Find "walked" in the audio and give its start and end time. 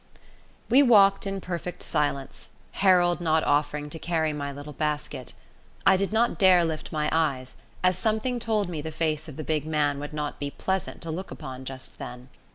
0.81-1.27